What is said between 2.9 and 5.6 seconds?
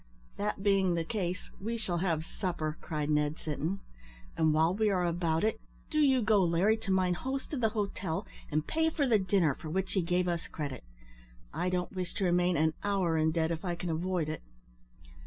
Ned Sinton; "and while we are about